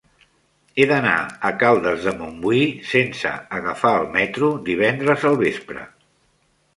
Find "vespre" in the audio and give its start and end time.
5.43-5.85